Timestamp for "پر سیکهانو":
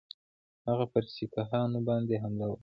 0.91-1.79